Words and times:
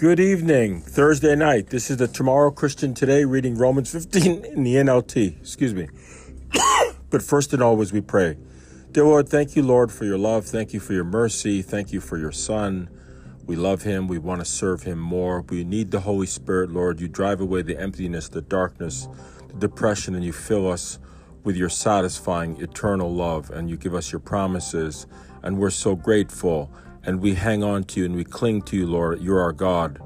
Good 0.00 0.18
evening, 0.18 0.80
Thursday 0.80 1.36
night. 1.36 1.66
This 1.66 1.90
is 1.90 1.98
the 1.98 2.08
Tomorrow 2.08 2.52
Christian 2.52 2.94
Today 2.94 3.26
reading 3.26 3.54
Romans 3.54 3.92
15 3.92 4.46
in 4.46 4.62
the 4.62 4.76
NLT. 4.76 5.38
Excuse 5.38 5.74
me. 5.74 5.90
but 7.10 7.20
first 7.20 7.52
and 7.52 7.62
always, 7.62 7.92
we 7.92 8.00
pray. 8.00 8.38
Dear 8.92 9.04
Lord, 9.04 9.28
thank 9.28 9.56
you, 9.56 9.62
Lord, 9.62 9.92
for 9.92 10.06
your 10.06 10.16
love. 10.16 10.46
Thank 10.46 10.72
you 10.72 10.80
for 10.80 10.94
your 10.94 11.04
mercy. 11.04 11.60
Thank 11.60 11.92
you 11.92 12.00
for 12.00 12.16
your 12.16 12.32
Son. 12.32 12.88
We 13.44 13.56
love 13.56 13.82
him. 13.82 14.08
We 14.08 14.16
want 14.16 14.40
to 14.40 14.46
serve 14.46 14.84
him 14.84 14.98
more. 14.98 15.42
We 15.42 15.64
need 15.64 15.90
the 15.90 16.00
Holy 16.00 16.26
Spirit, 16.26 16.70
Lord. 16.70 16.98
You 16.98 17.06
drive 17.06 17.42
away 17.42 17.60
the 17.60 17.78
emptiness, 17.78 18.30
the 18.30 18.40
darkness, 18.40 19.06
the 19.48 19.68
depression, 19.68 20.14
and 20.14 20.24
you 20.24 20.32
fill 20.32 20.66
us 20.66 20.98
with 21.44 21.56
your 21.56 21.68
satisfying 21.68 22.58
eternal 22.62 23.12
love. 23.12 23.50
And 23.50 23.68
you 23.68 23.76
give 23.76 23.94
us 23.94 24.12
your 24.12 24.20
promises. 24.20 25.06
And 25.42 25.58
we're 25.58 25.68
so 25.68 25.94
grateful 25.94 26.72
and 27.04 27.20
we 27.20 27.34
hang 27.34 27.62
on 27.62 27.84
to 27.84 28.00
you 28.00 28.06
and 28.06 28.14
we 28.14 28.24
cling 28.24 28.62
to 28.62 28.76
you, 28.76 28.86
Lord. 28.86 29.20
You're 29.20 29.40
our 29.40 29.52
God. 29.52 30.00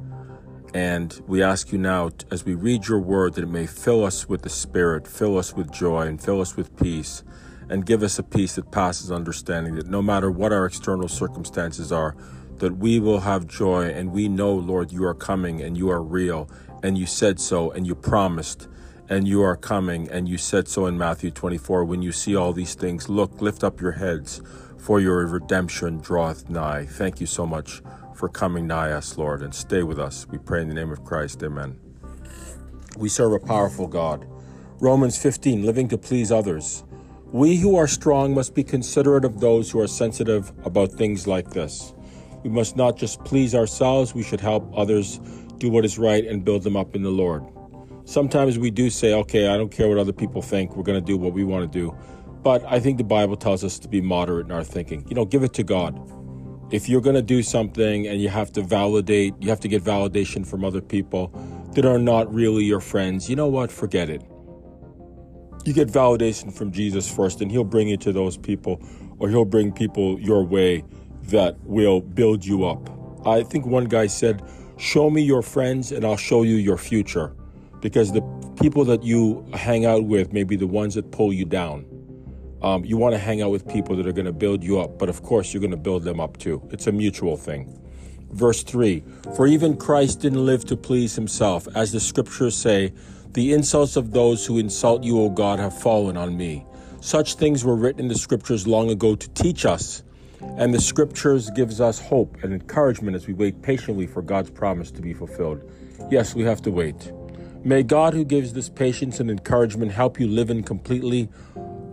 And 0.75 1.21
we 1.29 1.43
ask 1.43 1.71
you 1.71 1.79
now, 1.79 2.11
as 2.33 2.45
we 2.45 2.55
read 2.55 2.89
your 2.89 2.99
word, 2.99 3.35
that 3.35 3.45
it 3.45 3.49
may 3.49 3.67
fill 3.67 4.05
us 4.05 4.29
with 4.29 4.43
the 4.43 4.51
Spirit, 4.51 5.07
fill 5.07 5.39
us 5.39 5.55
with 5.55 5.71
joy, 5.71 6.03
and 6.03 6.21
fill 6.21 6.41
us 6.41 6.57
with 6.57 6.77
peace, 6.77 7.23
and 7.69 7.87
give 7.87 8.03
us 8.03 8.19
a 8.19 8.25
peace 8.25 8.57
that 8.57 8.73
passes 8.73 9.13
understanding, 9.13 9.77
that 9.77 9.87
no 9.87 10.03
matter 10.03 10.33
what 10.33 10.53
our 10.53 10.67
external 10.67 11.07
circumstances 11.07 11.93
are, 11.93 12.17
that 12.59 12.77
we 12.77 12.99
will 12.99 13.21
have 13.21 13.47
joy, 13.47 13.85
and 13.85 14.11
we 14.11 14.29
know, 14.29 14.53
Lord, 14.53 14.91
you 14.91 15.05
are 15.05 15.15
coming, 15.15 15.61
and 15.61 15.79
you 15.79 15.91
are 15.91 16.03
real, 16.03 16.51
and 16.83 16.99
you 16.99 17.07
said 17.07 17.39
so, 17.39 17.71
and 17.71 17.87
you 17.87 17.95
promised, 17.95 18.67
and 19.09 19.29
you 19.29 19.43
are 19.43 19.57
coming, 19.57 20.09
and 20.11 20.29
you 20.29 20.39
said 20.39 20.67
so 20.67 20.87
in 20.87 20.99
Matthew 20.99 21.31
24. 21.31 21.85
When 21.85 22.03
you 22.03 22.11
see 22.11 22.35
all 22.35 22.53
these 22.53 22.75
things, 22.75 23.09
look, 23.09 23.41
lift 23.41 23.63
up 23.63 23.81
your 23.81 23.93
heads 23.93 24.43
for 24.85 25.01
your 25.01 25.27
redemption 25.27 25.97
draweth 25.97 26.51
nigh. 26.51 26.85
Thank 26.85 27.19
you 27.19 27.27
so 27.27 27.47
much 27.47 27.81
for 28.15 28.29
coming 28.29 28.67
nigh 28.67 28.93
us, 28.93 29.17
Lord, 29.17 29.41
and 29.41 29.55
stay 29.55 29.83
with 29.83 29.99
us. 29.99 30.27
We 30.29 30.37
pray 30.37 30.61
in 30.61 30.69
the 30.69 30.75
name 30.75 30.93
of 30.93 31.03
Christ. 31.05 31.43
Amen. 31.43 31.81
We 32.99 33.09
serve 33.09 33.33
a 33.33 33.39
powerful 33.39 33.87
God. 33.87 34.27
Romans 34.81 35.17
15, 35.17 35.65
living 35.65 35.89
to 35.89 35.97
please 35.97 36.31
others. 36.31 36.85
We 37.33 37.57
who 37.57 37.77
are 37.77 37.87
strong 37.87 38.35
must 38.35 38.55
be 38.55 38.63
considerate 38.63 39.25
of 39.25 39.41
those 39.41 39.71
who 39.71 39.81
are 39.81 39.87
sensitive 39.87 40.53
about 40.67 40.93
things 40.93 41.27
like 41.27 41.51
this. 41.51 41.95
We 42.43 42.51
must 42.51 42.77
not 42.77 42.99
just 42.99 43.25
please 43.25 43.55
ourselves, 43.55 44.15
we 44.15 44.23
should 44.23 44.41
help 44.41 44.71
others 44.77 45.19
do 45.57 45.71
what 45.71 45.87
is 45.87 45.99
right 45.99 46.27
and 46.27 46.45
build 46.45 46.63
them 46.63 46.77
up 46.77 46.95
in 46.95 47.03
the 47.03 47.11
Lord. 47.11 47.43
Sometimes 48.05 48.59
we 48.59 48.71
do 48.71 48.91
say, 48.91 49.15
okay, 49.15 49.49
I 49.49 49.57
don't 49.57 49.73
care 49.73 49.89
what 49.89 49.97
other 49.97 50.13
people 50.13 50.43
think, 50.43 50.77
we're 50.77 50.83
going 50.83 51.01
to 51.01 51.07
do 51.07 51.17
what 51.17 51.33
we 51.33 51.43
want 51.43 51.73
to 51.73 51.79
do. 51.79 51.97
But 52.45 52.63
I 52.67 52.79
think 52.79 52.99
the 52.99 53.05
Bible 53.05 53.37
tells 53.37 53.65
us 53.65 53.79
to 53.81 53.89
be 53.89 54.03
moderate 54.03 54.47
in 54.47 54.53
our 54.53 54.63
thinking. 54.63 55.07
You 55.09 55.15
know, 55.15 55.25
give 55.25 55.43
it 55.43 55.55
to 55.55 55.63
God. 55.63 55.99
If 56.71 56.91
you're 56.91 57.01
going 57.01 57.17
to 57.17 57.23
do 57.23 57.43
something 57.43 58.07
and 58.07 58.21
you 58.21 58.29
have 58.29 58.53
to 58.53 58.63
validate, 58.63 59.35
you 59.41 59.49
have 59.49 59.61
to 59.61 59.69
get 59.69 59.83
validation 59.83 60.47
from 60.47 60.63
other 60.63 60.83
people 60.83 61.29
that 61.73 61.87
are 61.87 61.99
not 61.99 62.33
really 62.33 62.65
your 62.65 62.81
friends, 62.81 63.31
you 63.31 63.37
know 63.37 63.47
what? 63.47 63.73
Forget 63.73 64.11
it. 64.11 64.23
You 65.65 65.73
get 65.73 65.89
validation 65.89 66.53
from 66.53 66.71
Jesus 66.71 67.11
first, 67.11 67.41
and 67.41 67.51
He'll 67.51 67.65
bring 67.65 67.89
you 67.89 67.97
to 67.99 68.13
those 68.13 68.37
people, 68.37 68.83
or 69.19 69.31
He'll 69.31 69.47
bring 69.47 69.73
people 69.73 70.21
your 70.21 70.45
way 70.45 70.85
that 71.29 71.59
will 71.65 72.03
build 72.03 72.45
you 72.45 72.67
up. 72.67 72.91
I 73.27 73.43
think 73.43 73.65
one 73.65 73.87
guy 73.87 74.07
said, 74.07 74.43
Show 74.77 75.09
me 75.09 75.23
your 75.23 75.41
friends, 75.41 75.93
and 75.93 76.05
I'll 76.05 76.19
show 76.19 76.43
you 76.43 76.57
your 76.57 76.77
future. 76.77 77.35
Because 77.81 78.13
the 78.13 78.23
people 78.61 78.85
that 78.85 79.03
you 79.03 79.47
hang 79.55 79.87
out 79.87 80.05
with 80.05 80.33
may 80.33 80.45
be 80.45 80.57
the 80.57 80.67
ones 80.67 80.95
that 80.97 81.11
pull 81.11 81.33
you 81.33 81.47
down. 81.47 81.87
Um, 82.65 82.83
you 82.83 82.97
want 82.97 83.13
to 83.13 83.19
hang 83.19 83.43
out 83.43 83.51
with 83.51 83.69
people 83.69 83.95
that 83.97 84.07
are 84.07 84.13
going 84.13 84.25
to 84.25 84.33
build 84.33 84.65
you 84.65 84.81
up, 84.81 84.99
but 84.99 85.11
of 85.11 85.23
course, 85.23 85.53
you're 85.53 85.61
going 85.61 85.71
to 85.73 85.77
build 85.77 86.03
them 86.03 86.19
up 86.19 86.39
too. 86.39 86.67
It's 86.71 86.87
a 86.87 86.93
mutual 86.93 87.37
thing. 87.37 87.79
Verse 88.33 88.63
3 88.63 89.05
For 89.37 89.47
even 89.47 89.77
Christ 89.77 90.21
didn't 90.21 90.47
live 90.47 90.65
to 90.67 90.77
please 90.77 91.15
himself. 91.15 91.69
As 91.75 91.93
the 91.93 92.01
scriptures 92.01 92.57
say, 92.57 92.95
the 93.33 93.53
insults 93.53 93.97
of 93.97 94.13
those 94.13 94.47
who 94.47 94.57
insult 94.57 95.05
you, 95.05 95.21
O 95.21 95.29
God, 95.29 95.59
have 95.59 95.79
fallen 95.79 96.17
on 96.17 96.39
me. 96.39 96.65
Such 97.03 97.35
things 97.35 97.67
were 97.67 97.77
written 97.77 98.01
in 98.01 98.09
the 98.09 98.15
scriptures 98.17 98.67
long 98.67 98.89
ago 98.89 99.15
to 99.15 99.29
teach 99.35 99.67
us. 99.67 100.03
And 100.57 100.73
the 100.73 100.81
scriptures 100.81 101.51
gives 101.51 101.83
us 101.83 102.01
hope 102.01 102.43
and 102.43 102.55
encouragement 102.55 103.15
as 103.15 103.27
we 103.27 103.35
wait 103.35 103.61
patiently 103.61 104.07
for 104.07 104.23
God's 104.23 104.51
promise 104.51 104.91
to 104.93 105.03
be 105.03 105.13
fulfilled. 105.13 105.71
Yes, 106.11 106.35
we 106.35 106.45
have 106.45 106.63
to 106.63 106.71
wait. 106.71 107.13
May 107.63 107.83
God, 107.83 108.15
who 108.15 108.25
gives 108.25 108.55
this 108.55 108.71
patience 108.71 109.21
and 109.21 109.31
encouragement, 109.31 109.93
help 109.93 110.19
you 110.19 110.29
live 110.29 110.49
in 110.49 110.63
completely 110.63 111.29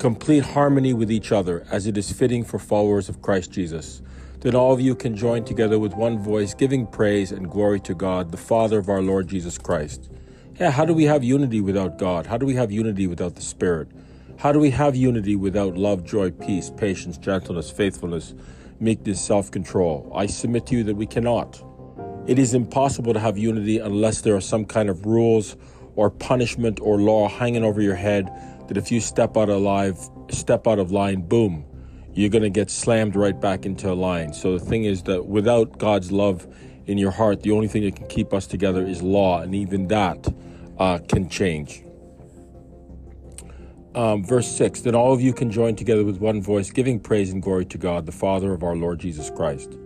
complete 0.01 0.43
harmony 0.43 0.93
with 0.93 1.11
each 1.11 1.31
other 1.31 1.63
as 1.69 1.85
it 1.85 1.95
is 1.95 2.11
fitting 2.11 2.43
for 2.43 2.57
followers 2.57 3.07
of 3.07 3.21
Christ 3.21 3.51
Jesus. 3.51 4.01
Then 4.39 4.55
all 4.55 4.73
of 4.73 4.81
you 4.81 4.95
can 4.95 5.15
join 5.15 5.45
together 5.45 5.77
with 5.77 5.93
one 5.93 6.17
voice, 6.17 6.55
giving 6.55 6.87
praise 6.87 7.31
and 7.31 7.47
glory 7.47 7.79
to 7.81 7.93
God, 7.93 8.31
the 8.31 8.37
Father 8.37 8.79
of 8.79 8.89
our 8.89 9.03
Lord 9.03 9.27
Jesus 9.27 9.59
Christ. 9.59 10.09
Yeah, 10.59 10.71
how 10.71 10.85
do 10.85 10.95
we 10.95 11.03
have 11.03 11.23
unity 11.23 11.61
without 11.61 11.99
God? 11.99 12.25
How 12.25 12.39
do 12.39 12.47
we 12.47 12.55
have 12.55 12.71
unity 12.71 13.05
without 13.05 13.35
the 13.35 13.43
Spirit? 13.43 13.89
How 14.39 14.51
do 14.51 14.57
we 14.57 14.71
have 14.71 14.95
unity 14.95 15.35
without 15.35 15.77
love, 15.77 16.03
joy, 16.03 16.31
peace, 16.31 16.71
patience, 16.75 17.19
gentleness, 17.19 17.69
faithfulness, 17.69 18.33
meekness, 18.79 19.23
self 19.23 19.51
control? 19.51 20.11
I 20.15 20.25
submit 20.25 20.65
to 20.67 20.77
you 20.77 20.83
that 20.85 20.95
we 20.95 21.05
cannot. 21.05 21.61
It 22.25 22.39
is 22.39 22.55
impossible 22.55 23.13
to 23.13 23.19
have 23.19 23.37
unity 23.37 23.77
unless 23.77 24.21
there 24.21 24.35
are 24.35 24.41
some 24.41 24.65
kind 24.65 24.89
of 24.89 25.05
rules 25.05 25.57
or 25.95 26.09
punishment 26.09 26.79
or 26.81 26.99
law 26.99 27.29
hanging 27.29 27.63
over 27.63 27.83
your 27.83 27.93
head 27.93 28.31
that 28.71 28.77
if 28.77 28.89
you 28.89 29.01
step 29.01 29.35
out 29.35 29.49
of 29.49 29.61
line, 29.61 29.93
step 30.29 30.65
out 30.65 30.79
of 30.79 30.93
line, 30.93 31.19
boom, 31.19 31.65
you're 32.13 32.29
going 32.29 32.41
to 32.41 32.49
get 32.49 32.69
slammed 32.69 33.17
right 33.17 33.37
back 33.37 33.65
into 33.65 33.91
a 33.91 33.93
line. 33.93 34.31
So 34.31 34.57
the 34.57 34.63
thing 34.63 34.85
is 34.85 35.03
that 35.03 35.25
without 35.25 35.77
God's 35.77 36.09
love 36.09 36.47
in 36.85 36.97
your 36.97 37.11
heart, 37.11 37.43
the 37.43 37.51
only 37.51 37.67
thing 37.67 37.83
that 37.83 37.97
can 37.97 38.07
keep 38.07 38.33
us 38.33 38.47
together 38.47 38.87
is 38.87 39.01
law, 39.01 39.41
and 39.41 39.53
even 39.53 39.89
that 39.89 40.33
uh, 40.79 40.99
can 41.09 41.27
change. 41.27 41.83
Um, 43.93 44.23
verse 44.23 44.47
6 44.47 44.79
Then 44.79 44.95
all 44.95 45.11
of 45.11 45.19
you 45.19 45.33
can 45.33 45.51
join 45.51 45.75
together 45.75 46.05
with 46.05 46.19
one 46.19 46.41
voice, 46.41 46.71
giving 46.71 46.97
praise 46.97 47.33
and 47.33 47.43
glory 47.43 47.65
to 47.65 47.77
God, 47.77 48.05
the 48.05 48.13
Father 48.13 48.53
of 48.53 48.63
our 48.63 48.77
Lord 48.77 48.99
Jesus 48.99 49.29
Christ. 49.29 49.77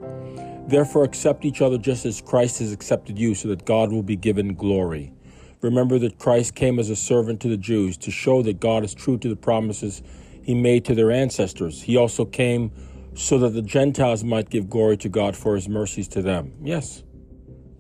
Therefore, 0.68 1.06
accept 1.06 1.44
each 1.44 1.64
other 1.64 1.80
just 1.80 2.06
as 2.06 2.22
Christ 2.22 2.60
has 2.60 2.72
accepted 2.72 3.18
you, 3.18 3.34
so 3.34 3.48
that 3.48 3.66
God 3.66 3.92
will 3.92 4.04
be 4.04 4.16
given 4.16 4.54
glory. 4.54 5.12
Remember 5.62 5.98
that 6.00 6.20
Christ 6.20 6.56
came 6.56 6.80
as 6.80 6.90
a 6.90 6.96
servant 6.96 7.42
to 7.42 7.48
the 7.48 7.58
Jews 7.58 7.98
to 7.98 8.12
show 8.12 8.42
that 8.44 8.60
God 8.60 8.84
is 8.84 8.94
true 8.94 9.18
to 9.18 9.30
the 9.30 9.36
promises 9.36 10.02
he 10.44 10.54
made 10.54 10.86
to 10.86 10.96
their 10.96 11.12
ancestors. 11.12 11.82
He 11.82 11.98
also 11.98 12.26
came 12.26 12.72
so 13.16 13.38
that 13.40 13.50
the 13.50 13.62
Gentiles 13.62 14.24
might 14.24 14.50
give 14.50 14.70
glory 14.70 14.98
to 14.98 15.10
God 15.10 15.36
for 15.36 15.56
his 15.56 15.68
mercies 15.68 16.08
to 16.10 16.22
them. 16.22 16.54
Yes, 16.62 17.04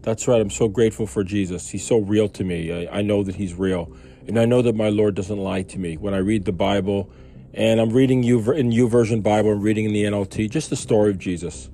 that's 0.01 0.27
right. 0.27 0.41
I'm 0.41 0.49
so 0.49 0.67
grateful 0.67 1.05
for 1.05 1.23
Jesus. 1.23 1.69
He's 1.69 1.85
so 1.85 1.99
real 1.99 2.29
to 2.29 2.43
me. 2.43 2.87
I, 2.87 2.99
I 2.99 3.01
know 3.01 3.23
that 3.23 3.35
he's 3.35 3.53
real. 3.53 3.95
And 4.27 4.39
I 4.39 4.45
know 4.45 4.61
that 4.61 4.75
my 4.75 4.89
Lord 4.89 5.13
doesn't 5.15 5.37
lie 5.37 5.63
to 5.63 5.77
me. 5.77 5.97
When 5.97 6.13
I 6.13 6.17
read 6.17 6.45
the 6.45 6.51
Bible, 6.51 7.11
and 7.53 7.79
I'm 7.79 7.91
reading 7.91 8.21
you 8.21 8.39
in 8.51 8.71
YouVersion 8.71 9.23
Bible, 9.23 9.51
I'm 9.51 9.61
reading 9.61 9.85
in 9.85 9.93
the 9.93 10.03
NLT, 10.03 10.49
just 10.49 10.69
the 10.69 10.75
story 10.75 11.09
of 11.09 11.17
Jesus. 11.17 11.69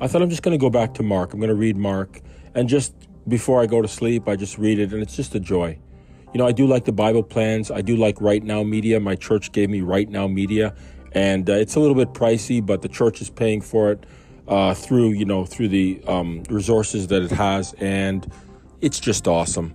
I 0.00 0.08
thought 0.08 0.22
I'm 0.22 0.30
just 0.30 0.42
going 0.42 0.58
to 0.58 0.60
go 0.60 0.70
back 0.70 0.94
to 0.94 1.02
Mark. 1.02 1.32
I'm 1.32 1.38
going 1.40 1.50
to 1.50 1.54
read 1.54 1.76
Mark 1.76 2.20
and 2.54 2.68
just 2.68 2.94
before 3.30 3.62
I 3.62 3.66
go 3.66 3.80
to 3.80 3.88
sleep, 3.88 4.28
I 4.28 4.36
just 4.36 4.58
read 4.58 4.78
it, 4.78 4.92
and 4.92 5.00
it's 5.00 5.16
just 5.16 5.34
a 5.34 5.40
joy. 5.40 5.78
You 6.34 6.38
know, 6.38 6.46
I 6.46 6.52
do 6.52 6.66
like 6.66 6.84
the 6.84 6.92
Bible 6.92 7.22
plans. 7.22 7.70
I 7.70 7.80
do 7.80 7.96
like 7.96 8.20
Right 8.20 8.42
Now 8.42 8.62
Media. 8.62 9.00
My 9.00 9.16
church 9.16 9.52
gave 9.52 9.70
me 9.70 9.80
Right 9.80 10.08
Now 10.08 10.28
Media, 10.28 10.74
and 11.12 11.48
uh, 11.48 11.54
it's 11.54 11.76
a 11.76 11.80
little 11.80 11.94
bit 11.96 12.12
pricey, 12.12 12.64
but 12.64 12.82
the 12.82 12.88
church 12.88 13.20
is 13.20 13.30
paying 13.30 13.60
for 13.60 13.92
it 13.92 14.04
uh, 14.46 14.74
through 14.74 15.10
you 15.10 15.24
know 15.24 15.46
through 15.46 15.68
the 15.68 16.02
um, 16.06 16.42
resources 16.50 17.06
that 17.06 17.22
it 17.22 17.30
has, 17.30 17.72
and 17.74 18.30
it's 18.80 19.00
just 19.00 19.26
awesome, 19.26 19.74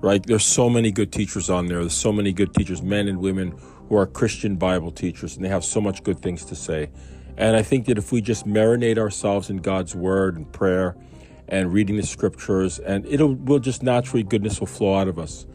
right? 0.00 0.24
There's 0.24 0.44
so 0.44 0.68
many 0.68 0.90
good 0.90 1.12
teachers 1.12 1.48
on 1.48 1.66
there. 1.66 1.80
There's 1.80 1.94
so 1.94 2.12
many 2.12 2.32
good 2.32 2.52
teachers, 2.54 2.82
men 2.82 3.08
and 3.08 3.18
women 3.20 3.56
who 3.88 3.96
are 3.96 4.06
Christian 4.06 4.56
Bible 4.56 4.90
teachers, 4.90 5.36
and 5.36 5.44
they 5.44 5.48
have 5.48 5.64
so 5.64 5.80
much 5.80 6.02
good 6.02 6.20
things 6.20 6.44
to 6.46 6.54
say. 6.54 6.90
And 7.36 7.56
I 7.56 7.62
think 7.62 7.86
that 7.86 7.98
if 7.98 8.12
we 8.12 8.20
just 8.20 8.46
marinate 8.46 8.96
ourselves 8.96 9.50
in 9.50 9.58
God's 9.58 9.94
Word 9.94 10.36
and 10.36 10.50
prayer 10.52 10.96
and 11.48 11.72
reading 11.72 11.96
the 11.96 12.06
scriptures, 12.06 12.78
and 12.78 13.06
it'll 13.06 13.34
will 13.34 13.58
just 13.58 13.82
naturally 13.82 14.22
goodness 14.22 14.60
will 14.60 14.66
flow 14.66 14.94
out 14.94 15.08
of 15.08 15.18
us, 15.18 15.46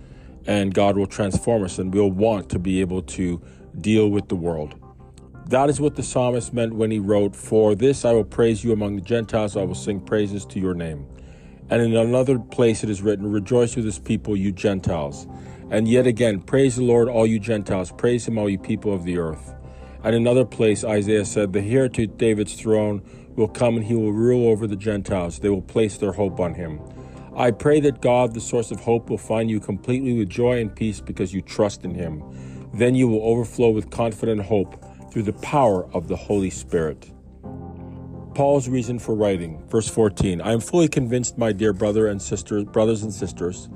and 0.46 0.74
God 0.74 0.98
will 0.98 1.08
transform 1.08 1.64
us, 1.64 1.80
and 1.80 1.94
we'll 1.94 2.12
want 2.12 2.50
to 2.50 2.60
be 2.60 2.82
able 2.82 3.02
to 3.04 3.42
deal 3.80 4.10
with 4.10 4.30
the 4.30 4.36
world. 4.36 4.76
That 5.48 5.70
is 5.70 5.82
what 5.82 5.96
the 5.96 6.04
psalmist 6.04 6.54
meant 6.54 6.76
when 6.76 6.92
he 6.92 7.00
wrote, 7.00 7.36
For 7.36 7.74
this 7.74 8.06
I 8.06 8.12
will 8.12 8.24
praise 8.24 8.64
you 8.64 8.72
among 8.72 8.96
the 8.96 9.02
Gentiles, 9.02 9.58
I 9.58 9.64
will 9.64 9.74
sing 9.74 10.00
praises 10.00 10.46
to 10.48 10.60
your 10.60 10.76
name. 10.76 11.08
And 11.72 11.82
in 11.82 11.96
another 11.96 12.38
place 12.38 12.84
it 12.84 12.90
is 12.90 13.02
written, 13.02 13.32
Rejoice 13.32 13.76
with 13.76 13.86
his 13.86 14.00
people, 14.00 14.36
you 14.36 14.52
Gentiles. 14.52 15.28
And 15.72 15.88
yet 15.88 16.08
again, 16.08 16.42
praise 16.42 16.76
the 16.76 16.84
Lord, 16.84 17.10
all 17.10 17.28
you 17.28 17.40
Gentiles, 17.40 17.92
praise 17.92 18.28
him, 18.28 18.38
all 18.38 18.50
you 18.50 18.58
people 18.58 18.94
of 18.94 19.04
the 19.04 19.18
earth. 19.18 19.56
And 20.04 20.16
in 20.16 20.22
another 20.22 20.46
place, 20.46 20.84
Isaiah 20.84 21.26
said, 21.26 21.54
The 21.54 21.62
heir 21.62 21.90
to 21.90 22.08
David's 22.08 22.54
throne 22.54 23.02
will 23.40 23.48
come 23.48 23.78
and 23.78 23.86
he 23.86 23.96
will 23.96 24.12
rule 24.12 24.50
over 24.50 24.68
the 24.68 24.76
Gentiles. 24.76 25.40
They 25.40 25.50
will 25.50 25.62
place 25.62 25.98
their 25.98 26.12
hope 26.12 26.40
on 26.40 26.54
him. 26.54 26.80
I 27.36 27.52
pray 27.52 27.80
that 27.80 28.02
God, 28.02 28.34
the 28.34 28.42
source 28.42 28.70
of 28.70 28.82
hope, 28.82 29.10
will 29.10 29.18
find 29.18 29.50
you 29.50 29.60
completely 29.60 30.14
with 30.14 30.30
joy 30.30 30.60
and 30.60 30.76
peace 30.76 31.00
because 31.00 31.34
you 31.34 31.42
trust 31.42 31.86
in 31.86 31.96
him. 31.96 32.22
Then 32.74 32.96
you 32.96 33.08
will 33.08 33.24
overflow 33.24 33.70
with 33.70 33.90
confident 33.90 34.42
hope 34.42 34.84
through 35.12 35.24
the 35.24 35.34
power 35.34 35.86
of 35.94 36.08
the 36.08 36.16
Holy 36.16 36.50
Spirit. 36.50 37.12
Paul's 38.36 38.70
reason 38.70 39.00
for 39.00 39.16
writing, 39.16 39.66
verse 39.68 39.90
14. 39.90 40.42
I 40.42 40.52
am 40.52 40.60
fully 40.60 40.88
convinced, 40.88 41.38
my 41.38 41.52
dear 41.52 41.74
brother 41.74 42.08
and 42.08 42.22
sisters, 42.22 42.64
brothers 42.66 43.04
and 43.04 43.14
sisters, 43.14 43.70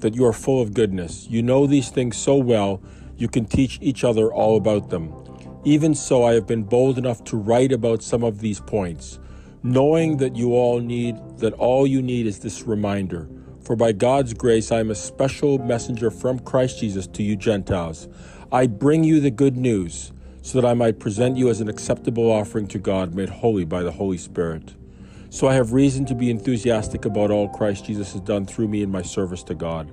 that 0.00 0.14
you 0.14 0.24
are 0.26 0.32
full 0.32 0.60
of 0.60 0.74
goodness. 0.74 1.26
You 1.28 1.42
know 1.42 1.66
these 1.66 1.90
things 1.90 2.16
so 2.16 2.36
well, 2.36 2.82
you 3.16 3.28
can 3.28 3.44
teach 3.44 3.78
each 3.82 4.02
other 4.02 4.32
all 4.32 4.56
about 4.56 4.90
them. 4.90 5.12
Even 5.64 5.94
so, 5.94 6.24
I 6.24 6.32
have 6.32 6.46
been 6.46 6.62
bold 6.62 6.96
enough 6.96 7.22
to 7.24 7.36
write 7.36 7.70
about 7.70 8.02
some 8.02 8.24
of 8.24 8.40
these 8.40 8.60
points, 8.60 9.18
knowing 9.62 10.16
that 10.16 10.34
you 10.34 10.54
all 10.54 10.80
need, 10.80 11.16
that 11.38 11.52
all 11.54 11.86
you 11.86 12.00
need 12.00 12.26
is 12.26 12.38
this 12.38 12.62
reminder. 12.62 13.28
For 13.62 13.76
by 13.76 13.92
God's 13.92 14.32
grace, 14.32 14.72
I 14.72 14.80
am 14.80 14.90
a 14.90 14.94
special 14.94 15.58
messenger 15.58 16.10
from 16.10 16.38
Christ 16.38 16.80
Jesus 16.80 17.06
to 17.08 17.22
you 17.22 17.36
Gentiles. 17.36 18.08
I 18.50 18.66
bring 18.66 19.04
you 19.04 19.20
the 19.20 19.30
good 19.30 19.58
news 19.58 20.12
so 20.40 20.58
that 20.58 20.66
I 20.66 20.72
might 20.72 20.98
present 20.98 21.36
you 21.36 21.50
as 21.50 21.60
an 21.60 21.68
acceptable 21.68 22.30
offering 22.30 22.66
to 22.68 22.78
God, 22.78 23.14
made 23.14 23.28
holy 23.28 23.66
by 23.66 23.82
the 23.82 23.92
Holy 23.92 24.16
Spirit. 24.16 24.74
So 25.28 25.46
I 25.46 25.54
have 25.54 25.74
reason 25.74 26.06
to 26.06 26.14
be 26.14 26.30
enthusiastic 26.30 27.04
about 27.04 27.30
all 27.30 27.48
Christ 27.50 27.84
Jesus 27.84 28.14
has 28.14 28.22
done 28.22 28.46
through 28.46 28.68
me 28.68 28.82
in 28.82 28.90
my 28.90 29.02
service 29.02 29.42
to 29.44 29.54
God. 29.54 29.92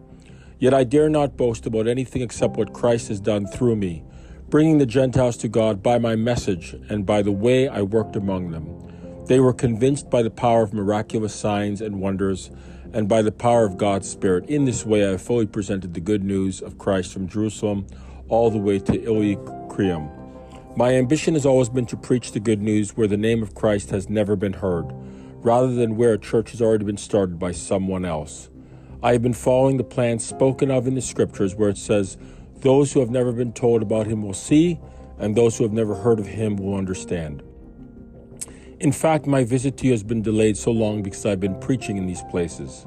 Yet 0.60 0.74
I 0.74 0.86
dare 0.86 1.10
not 1.10 1.36
boast 1.36 1.66
about 1.66 1.88
anything 1.88 2.22
except 2.22 2.56
what 2.56 2.74
Christ 2.74 3.10
has 3.10 3.20
done 3.20 3.46
through 3.46 3.76
me, 3.76 4.04
bringing 4.50 4.78
the 4.78 4.86
Gentiles 4.86 5.36
to 5.38 5.50
God 5.50 5.84
by 5.84 6.00
my 6.00 6.16
message 6.16 6.74
and 6.90 7.06
by 7.06 7.22
the 7.22 7.34
way 7.34 7.68
I 7.68 7.82
worked 7.82 8.16
among 8.16 8.52
them. 8.52 9.26
They 9.26 9.42
were 9.42 9.54
convinced 9.54 10.10
by 10.10 10.22
the 10.22 10.30
power 10.30 10.64
of 10.64 10.74
miraculous 10.74 11.36
signs 11.36 11.82
and 11.82 12.00
wonders 12.00 12.50
and 12.94 13.10
by 13.10 13.22
the 13.22 13.32
power 13.34 13.66
of 13.66 13.78
God's 13.78 14.10
Spirit. 14.10 14.50
In 14.50 14.64
this 14.64 14.86
way, 14.86 15.12
I 15.12 15.18
fully 15.18 15.48
presented 15.48 15.94
the 15.94 16.00
good 16.00 16.24
news 16.24 16.62
of 16.62 16.78
Christ 16.78 17.12
from 17.12 17.28
Jerusalem 17.28 17.88
all 18.30 18.50
the 18.50 18.58
way 18.58 18.80
to 18.80 19.04
Illyricum. 19.04 20.10
My 20.78 20.94
ambition 20.94 21.34
has 21.34 21.46
always 21.46 21.68
been 21.68 21.86
to 21.88 21.98
preach 21.98 22.32
the 22.32 22.40
good 22.40 22.62
news 22.62 22.96
where 22.96 23.08
the 23.08 23.18
name 23.18 23.44
of 23.44 23.54
Christ 23.54 23.90
has 23.90 24.10
never 24.10 24.38
been 24.38 24.54
heard, 24.54 24.86
rather 25.44 25.74
than 25.74 25.98
where 25.98 26.14
a 26.14 26.18
church 26.18 26.52
has 26.52 26.62
already 26.62 26.86
been 26.86 26.98
started 26.98 27.38
by 27.38 27.52
someone 27.52 28.06
else. 28.06 28.50
I 29.04 29.12
have 29.12 29.22
been 29.22 29.34
following 29.34 29.78
the 29.78 29.84
plan 29.84 30.20
spoken 30.20 30.72
of 30.72 30.88
in 30.88 30.96
the 30.96 31.02
scriptures 31.02 31.54
where 31.54 31.70
it 31.70 31.78
says, 31.78 32.18
Those 32.60 32.92
who 32.92 33.00
have 33.00 33.10
never 33.10 33.32
been 33.32 33.54
told 33.54 33.82
about 33.82 34.08
him 34.08 34.24
will 34.24 34.34
see, 34.34 34.80
and 35.20 35.36
those 35.36 35.58
who 35.58 35.64
have 35.64 35.74
never 35.74 35.96
heard 35.96 36.20
of 36.20 36.28
him 36.28 36.58
will 36.58 36.76
understand. 36.76 37.44
In 38.80 38.92
fact, 38.92 39.26
my 39.26 39.44
visit 39.44 39.78
to 39.78 39.86
you 39.86 39.92
has 39.92 40.04
been 40.04 40.22
delayed 40.22 40.58
so 40.58 40.72
long 40.72 41.02
because 41.02 41.26
I've 41.26 41.40
been 41.40 41.60
preaching 41.60 41.98
in 41.98 42.06
these 42.06 42.22
places. 42.30 42.86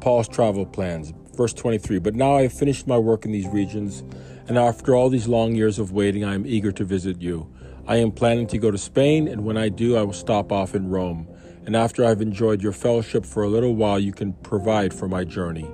Paul's 0.00 0.28
travel 0.28 0.66
plans, 0.66 1.12
verse 1.34 1.54
23. 1.54 1.98
But 1.98 2.14
now 2.14 2.36
I 2.36 2.42
have 2.42 2.52
finished 2.52 2.86
my 2.86 2.98
work 2.98 3.24
in 3.24 3.32
these 3.32 3.48
regions 3.48 4.04
and 4.48 4.58
after 4.58 4.94
all 4.94 5.08
these 5.08 5.26
long 5.26 5.56
years 5.56 5.80
of 5.80 5.90
waiting, 5.90 6.24
I 6.24 6.34
am 6.34 6.46
eager 6.46 6.70
to 6.70 6.84
visit 6.84 7.20
you. 7.20 7.52
I 7.88 7.96
am 7.96 8.12
planning 8.12 8.46
to 8.48 8.58
go 8.58 8.70
to 8.70 8.78
Spain, 8.78 9.26
and 9.26 9.44
when 9.44 9.56
I 9.56 9.68
do, 9.68 9.96
I 9.96 10.02
will 10.02 10.12
stop 10.12 10.52
off 10.52 10.74
in 10.74 10.88
Rome. 10.88 11.26
And 11.64 11.74
after 11.74 12.04
I've 12.04 12.22
enjoyed 12.22 12.62
your 12.62 12.72
fellowship 12.72 13.26
for 13.26 13.42
a 13.42 13.48
little 13.48 13.74
while, 13.74 13.98
you 13.98 14.12
can 14.12 14.34
provide 14.34 14.94
for 14.94 15.08
my 15.08 15.24
journey. 15.24 15.68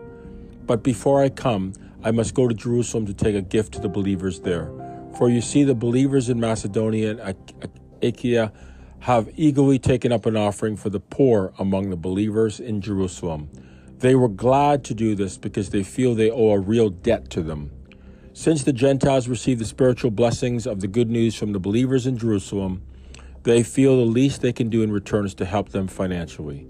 But 0.64 0.82
before 0.82 1.22
I 1.22 1.28
come, 1.28 1.74
I 2.04 2.10
must 2.10 2.34
go 2.34 2.48
to 2.48 2.54
Jerusalem 2.54 3.06
to 3.06 3.14
take 3.14 3.36
a 3.36 3.42
gift 3.42 3.74
to 3.74 3.80
the 3.80 3.88
believers 3.88 4.40
there. 4.40 4.70
For 5.16 5.28
you 5.28 5.40
see, 5.40 5.62
the 5.62 5.74
believers 5.74 6.28
in 6.28 6.40
Macedonia 6.40 7.16
and 7.16 7.36
Achaia 8.02 8.52
have 9.00 9.28
eagerly 9.36 9.78
taken 9.78 10.10
up 10.10 10.26
an 10.26 10.36
offering 10.36 10.76
for 10.76 10.90
the 10.90 11.00
poor 11.00 11.52
among 11.58 11.90
the 11.90 11.96
believers 11.96 12.60
in 12.60 12.80
Jerusalem. 12.80 13.48
They 13.98 14.14
were 14.14 14.28
glad 14.28 14.84
to 14.84 14.94
do 14.94 15.14
this 15.14 15.38
because 15.38 15.70
they 15.70 15.84
feel 15.84 16.14
they 16.14 16.30
owe 16.30 16.50
a 16.50 16.58
real 16.58 16.88
debt 16.88 17.30
to 17.30 17.42
them. 17.42 17.70
Since 18.32 18.64
the 18.64 18.72
Gentiles 18.72 19.28
receive 19.28 19.58
the 19.58 19.64
spiritual 19.64 20.10
blessings 20.10 20.66
of 20.66 20.80
the 20.80 20.88
good 20.88 21.10
news 21.10 21.36
from 21.36 21.52
the 21.52 21.60
believers 21.60 22.06
in 22.06 22.18
Jerusalem, 22.18 22.82
they 23.44 23.62
feel 23.62 23.96
the 23.96 24.02
least 24.02 24.40
they 24.40 24.52
can 24.52 24.68
do 24.68 24.82
in 24.82 24.90
return 24.90 25.26
is 25.26 25.34
to 25.34 25.44
help 25.44 25.68
them 25.68 25.86
financially. 25.86 26.66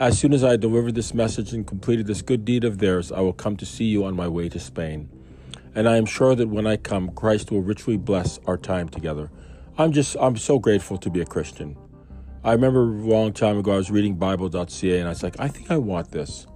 As 0.00 0.16
soon 0.16 0.32
as 0.32 0.44
I 0.44 0.54
deliver 0.54 0.92
this 0.92 1.12
message 1.12 1.52
and 1.52 1.66
completed 1.66 2.06
this 2.06 2.22
good 2.22 2.44
deed 2.44 2.62
of 2.62 2.78
theirs, 2.78 3.10
I 3.10 3.18
will 3.18 3.32
come 3.32 3.56
to 3.56 3.66
see 3.66 3.86
you 3.86 4.04
on 4.04 4.14
my 4.14 4.28
way 4.28 4.48
to 4.48 4.60
Spain. 4.60 5.10
And 5.74 5.88
I 5.88 5.96
am 5.96 6.06
sure 6.06 6.36
that 6.36 6.48
when 6.48 6.68
I 6.68 6.76
come, 6.76 7.10
Christ 7.10 7.50
will 7.50 7.62
richly 7.62 7.96
bless 7.96 8.38
our 8.46 8.56
time 8.56 8.88
together. 8.88 9.28
I'm 9.76 9.90
just, 9.90 10.16
I'm 10.20 10.36
so 10.36 10.60
grateful 10.60 10.98
to 10.98 11.10
be 11.10 11.20
a 11.20 11.24
Christian. 11.24 11.76
I 12.44 12.52
remember 12.52 12.82
a 12.82 13.08
long 13.08 13.32
time 13.32 13.58
ago, 13.58 13.72
I 13.72 13.76
was 13.76 13.90
reading 13.90 14.14
Bible.ca 14.14 15.00
and 15.00 15.08
I 15.08 15.10
was 15.10 15.24
like, 15.24 15.34
I 15.40 15.48
think 15.48 15.68
I 15.68 15.78
want 15.78 16.12
this. 16.12 16.46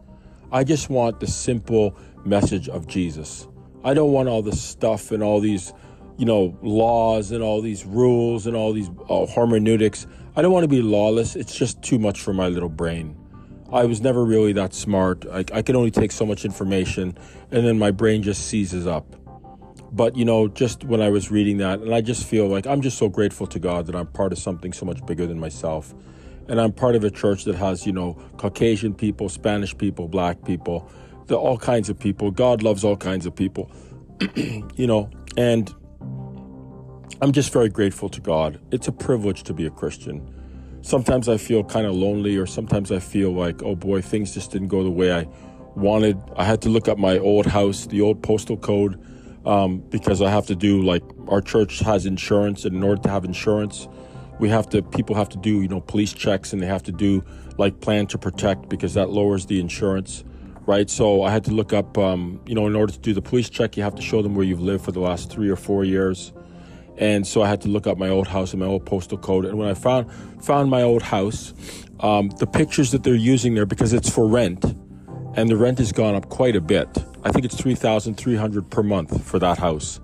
I 0.52 0.62
just 0.62 0.88
want 0.88 1.18
the 1.18 1.26
simple 1.26 1.96
message 2.24 2.68
of 2.68 2.86
Jesus. 2.86 3.48
I 3.82 3.92
don't 3.92 4.12
want 4.12 4.28
all 4.28 4.42
this 4.42 4.62
stuff 4.62 5.10
and 5.10 5.20
all 5.20 5.40
these, 5.40 5.72
you 6.16 6.26
know, 6.26 6.56
laws 6.62 7.32
and 7.32 7.42
all 7.42 7.60
these 7.60 7.84
rules 7.84 8.46
and 8.46 8.54
all 8.54 8.72
these 8.72 8.90
uh, 9.10 9.26
hermeneutics. 9.26 10.06
I 10.36 10.42
don't 10.42 10.52
want 10.52 10.62
to 10.62 10.68
be 10.68 10.80
lawless. 10.80 11.34
It's 11.34 11.56
just 11.56 11.82
too 11.82 11.98
much 11.98 12.20
for 12.20 12.32
my 12.32 12.46
little 12.46 12.68
brain. 12.68 13.18
I 13.72 13.84
was 13.86 14.00
never 14.00 14.24
really 14.24 14.52
that 14.52 14.74
smart. 14.74 15.24
I, 15.30 15.44
I 15.52 15.62
only 15.72 15.90
take 15.90 16.12
so 16.12 16.26
much 16.26 16.44
information 16.44 17.16
and 17.50 17.66
then 17.66 17.78
my 17.78 17.90
brain 17.90 18.22
just 18.22 18.46
seizes 18.46 18.86
up. 18.86 19.16
But, 19.92 20.16
you 20.16 20.24
know, 20.24 20.48
just 20.48 20.84
when 20.84 21.02
I 21.02 21.10
was 21.10 21.30
reading 21.30 21.58
that, 21.58 21.80
and 21.80 21.94
I 21.94 22.00
just 22.00 22.26
feel 22.26 22.46
like 22.48 22.66
I'm 22.66 22.80
just 22.80 22.98
so 22.98 23.08
grateful 23.08 23.46
to 23.48 23.58
God 23.58 23.86
that 23.86 23.96
I'm 23.96 24.06
part 24.06 24.32
of 24.32 24.38
something 24.38 24.72
so 24.72 24.86
much 24.86 25.04
bigger 25.04 25.26
than 25.26 25.38
myself. 25.38 25.94
And 26.48 26.60
I'm 26.60 26.72
part 26.72 26.96
of 26.96 27.04
a 27.04 27.10
church 27.10 27.44
that 27.44 27.54
has, 27.56 27.86
you 27.86 27.92
know, 27.92 28.14
Caucasian 28.36 28.94
people, 28.94 29.28
Spanish 29.28 29.76
people, 29.76 30.08
black 30.08 30.44
people, 30.44 30.90
the 31.26 31.36
all 31.36 31.58
kinds 31.58 31.88
of 31.88 31.98
people. 31.98 32.30
God 32.30 32.62
loves 32.62 32.84
all 32.84 32.96
kinds 32.96 33.26
of 33.26 33.36
people, 33.36 33.70
you 34.34 34.86
know, 34.86 35.10
and 35.36 35.72
I'm 37.20 37.32
just 37.32 37.52
very 37.52 37.68
grateful 37.68 38.08
to 38.08 38.20
God. 38.20 38.60
It's 38.70 38.88
a 38.88 38.92
privilege 38.92 39.44
to 39.44 39.54
be 39.54 39.66
a 39.66 39.70
Christian. 39.70 40.41
Sometimes 40.82 41.28
I 41.28 41.36
feel 41.36 41.62
kind 41.62 41.86
of 41.86 41.94
lonely, 41.94 42.36
or 42.36 42.46
sometimes 42.46 42.90
I 42.90 42.98
feel 42.98 43.32
like, 43.32 43.62
oh 43.62 43.76
boy, 43.76 44.02
things 44.02 44.34
just 44.34 44.50
didn't 44.50 44.68
go 44.68 44.82
the 44.82 44.90
way 44.90 45.12
I 45.12 45.28
wanted. 45.76 46.18
I 46.36 46.44
had 46.44 46.60
to 46.62 46.68
look 46.68 46.88
up 46.88 46.98
my 46.98 47.18
old 47.18 47.46
house, 47.46 47.86
the 47.86 48.00
old 48.00 48.22
postal 48.22 48.56
code, 48.56 49.00
um, 49.46 49.78
because 49.78 50.20
I 50.20 50.28
have 50.30 50.46
to 50.46 50.56
do 50.56 50.82
like 50.82 51.02
our 51.28 51.40
church 51.40 51.78
has 51.80 52.04
insurance, 52.04 52.64
and 52.64 52.74
in 52.74 52.82
order 52.82 53.00
to 53.02 53.08
have 53.08 53.24
insurance, 53.24 53.88
we 54.40 54.48
have 54.48 54.68
to 54.70 54.82
people 54.82 55.14
have 55.14 55.28
to 55.30 55.38
do 55.38 55.62
you 55.62 55.68
know 55.68 55.80
police 55.80 56.12
checks, 56.12 56.52
and 56.52 56.60
they 56.60 56.66
have 56.66 56.82
to 56.82 56.92
do 56.92 57.24
like 57.58 57.80
plan 57.80 58.06
to 58.08 58.18
protect 58.18 58.68
because 58.68 58.94
that 58.94 59.10
lowers 59.10 59.46
the 59.46 59.60
insurance 59.60 60.24
right? 60.66 60.88
So 60.88 61.22
I 61.22 61.30
had 61.30 61.44
to 61.44 61.50
look 61.50 61.72
up, 61.72 61.98
um, 61.98 62.40
you 62.46 62.54
know, 62.54 62.66
in 62.66 62.76
order 62.76 62.92
to 62.92 62.98
do 62.98 63.12
the 63.12 63.22
police 63.22 63.50
check, 63.50 63.76
you 63.76 63.82
have 63.82 63.94
to 63.96 64.02
show 64.02 64.22
them 64.22 64.34
where 64.34 64.44
you've 64.44 64.60
lived 64.60 64.84
for 64.84 64.92
the 64.92 65.00
last 65.00 65.30
three 65.30 65.48
or 65.48 65.56
four 65.56 65.84
years. 65.84 66.32
And 67.02 67.26
so 67.26 67.42
I 67.42 67.48
had 67.48 67.60
to 67.62 67.68
look 67.68 67.88
up 67.88 67.98
my 67.98 68.08
old 68.08 68.28
house 68.28 68.52
and 68.52 68.60
my 68.60 68.66
old 68.66 68.86
postal 68.86 69.18
code. 69.18 69.44
And 69.44 69.58
when 69.58 69.66
I 69.66 69.74
found 69.74 70.06
found 70.40 70.70
my 70.70 70.82
old 70.82 71.02
house, 71.02 71.52
um, 71.98 72.28
the 72.38 72.46
pictures 72.46 72.92
that 72.92 73.02
they're 73.02 73.16
using 73.16 73.54
there 73.54 73.66
because 73.66 73.92
it's 73.92 74.08
for 74.08 74.24
rent, 74.28 74.64
and 75.34 75.48
the 75.48 75.56
rent 75.56 75.78
has 75.78 75.90
gone 75.90 76.14
up 76.14 76.28
quite 76.28 76.54
a 76.54 76.60
bit. 76.60 76.86
I 77.24 77.32
think 77.32 77.44
it's 77.44 77.60
three 77.60 77.74
thousand 77.74 78.14
three 78.14 78.36
hundred 78.36 78.70
per 78.70 78.84
month 78.84 79.24
for 79.24 79.40
that 79.40 79.58
house. 79.58 79.98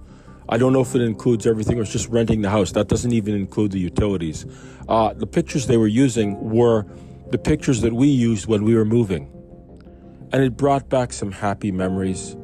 I 0.48 0.58
don't 0.58 0.72
know 0.72 0.80
if 0.80 0.92
it 0.96 1.02
includes 1.02 1.46
everything 1.46 1.78
or 1.78 1.82
it's 1.82 1.92
just 1.92 2.08
renting 2.08 2.42
the 2.42 2.50
house. 2.50 2.72
That 2.72 2.88
doesn't 2.88 3.12
even 3.12 3.36
include 3.36 3.70
the 3.70 3.78
utilities. 3.78 4.44
Uh, 4.88 5.12
the 5.14 5.26
pictures 5.26 5.68
they 5.68 5.76
were 5.76 5.86
using 5.86 6.50
were 6.50 6.84
the 7.30 7.38
pictures 7.38 7.80
that 7.82 7.92
we 7.92 8.08
used 8.08 8.46
when 8.46 8.64
we 8.64 8.74
were 8.74 8.86
moving 8.86 9.30
and 10.32 10.42
it 10.42 10.56
brought 10.56 10.88
back 10.88 11.12
some 11.12 11.30
happy 11.30 11.70
memories. 11.70 12.36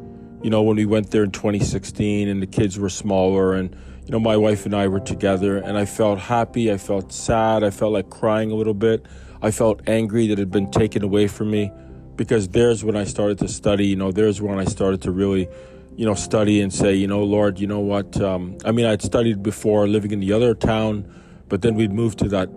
You 0.43 0.51
know, 0.51 0.63
when 0.63 0.77
we 0.77 0.87
went 0.87 1.11
there 1.11 1.25
in 1.25 1.31
2016 1.31 2.29
and 2.29 2.43
the 2.43 2.47
kids 2.47 2.79
were 2.79 2.91
smaller, 2.91 3.55
and, 3.55 3.75
you 4.07 4.13
know, 4.13 4.21
my 4.21 4.37
wife 4.37 4.67
and 4.67 4.75
I 4.75 4.89
were 4.89 5.01
together, 5.01 5.57
and 5.57 5.79
I 5.79 5.87
felt 5.87 6.19
happy. 6.19 6.71
I 6.71 6.77
felt 6.77 7.13
sad. 7.13 7.65
I 7.65 7.71
felt 7.71 7.93
like 7.93 8.11
crying 8.11 8.51
a 8.51 8.55
little 8.55 8.75
bit. 8.75 9.07
I 9.41 9.51
felt 9.51 9.81
angry 9.87 10.27
that 10.27 10.35
it 10.35 10.39
had 10.39 10.51
been 10.51 10.71
taken 10.71 11.03
away 11.03 11.27
from 11.27 11.51
me 11.51 11.73
because 12.17 12.49
there's 12.49 12.85
when 12.85 12.97
I 12.97 13.05
started 13.05 13.39
to 13.39 13.49
study. 13.49 13.87
You 13.87 13.97
know, 13.97 14.13
there's 14.13 14.43
when 14.43 14.59
I 14.59 14.65
started 14.65 15.01
to 15.03 15.11
really, 15.11 15.49
you 15.97 16.05
know, 16.05 16.15
study 16.15 16.61
and 16.61 16.73
say, 16.73 16.95
you 16.95 17.07
know, 17.07 17.25
Lord, 17.25 17.59
you 17.59 17.67
know 17.67 17.81
what? 17.81 18.21
Um, 18.21 18.59
I 18.65 18.73
mean, 18.73 18.85
I'd 18.85 19.03
studied 19.03 19.43
before 19.43 19.89
living 19.89 20.11
in 20.11 20.21
the 20.21 20.33
other 20.33 20.55
town, 20.55 21.11
but 21.49 21.63
then 21.63 21.75
we'd 21.75 21.93
moved 21.93 22.19
to 22.19 22.29
that 22.29 22.51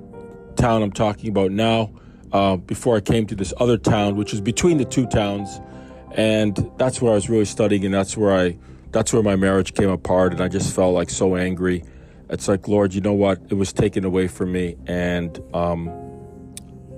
town 0.57 0.81
I'm 0.83 0.91
talking 0.91 1.29
about 1.29 1.51
now 1.51 1.91
uh, 2.33 2.57
before 2.57 2.97
I 2.97 2.99
came 2.99 3.25
to 3.27 3.35
this 3.35 3.53
other 3.57 3.77
town, 3.77 4.17
which 4.17 4.33
is 4.33 4.41
between 4.41 4.77
the 4.77 4.85
two 4.85 5.05
towns, 5.07 5.61
and 6.11 6.69
that's 6.77 7.01
where 7.01 7.11
I 7.11 7.15
was 7.15 7.29
really 7.29 7.45
studying, 7.45 7.85
and 7.85 7.93
that's 7.93 8.17
where 8.17 8.35
I 8.35 8.57
that's 8.91 9.13
where 9.13 9.24
my 9.24 9.36
marriage 9.36 9.74
came 9.74 9.89
apart, 9.89 10.34
and 10.34 10.41
I 10.41 10.48
just 10.48 10.75
felt 10.75 10.94
like 10.94 11.10
so 11.10 11.36
angry. 11.36 11.84
It's 12.29 12.48
like, 12.48 12.67
Lord, 12.67 12.94
you 12.94 13.01
know 13.01 13.13
what? 13.13 13.39
It 13.50 13.53
was 13.53 13.72
taken 13.74 14.03
away 14.06 14.27
from 14.27 14.51
me, 14.51 14.75
and 14.86 15.39
um, 15.53 15.88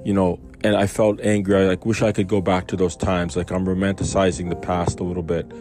you 0.03 0.13
know, 0.13 0.39
and 0.63 0.75
I 0.75 0.88
felt 0.88 1.19
angry. 1.22 1.55
I 1.55 1.67
like 1.67 1.86
wish 1.86 2.01
I 2.01 2.12
could 2.12 2.27
go 2.27 2.41
back 2.41 2.67
to 2.67 2.75
those 2.75 2.96
times. 2.96 3.36
Like 3.36 3.51
I'm 3.51 3.65
romanticizing 3.65 4.50
the 4.50 4.55
past 4.55 5.00
a 5.00 5.03
little 5.03 5.24
bit, 5.24 5.51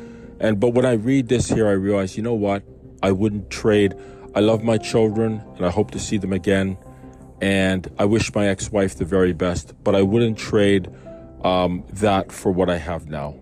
and 0.41 0.59
but 0.59 0.75
when 0.75 0.85
I 0.85 0.93
read 0.93 1.29
this 1.29 1.49
here, 1.49 1.69
I 1.69 1.73
realize, 1.73 2.17
you 2.17 2.23
know 2.23 2.35
what? 2.35 2.63
I 3.03 3.13
wouldn't 3.13 3.51
trade. 3.51 3.95
I 4.35 4.41
love 4.41 4.63
my 4.63 4.79
children, 4.79 5.43
and 5.57 5.67
I 5.67 5.71
hope 5.71 5.91
to 5.93 5.99
see 5.99 6.19
them 6.19 6.33
again 6.33 6.79
and 7.41 7.89
I 7.99 8.05
wish 8.05 8.35
my 8.35 8.49
ex 8.49 8.71
wife 8.71 8.97
the 8.97 9.05
very 9.05 9.33
best, 9.33 9.73
but 9.85 9.95
I 9.95 10.03
wouldn't 10.03 10.39
trade 10.39 10.89
um, 11.45 11.85
that 11.93 12.33
for 12.33 12.51
what 12.51 12.69
I 12.69 12.79
have 12.79 13.09
now. 13.09 13.37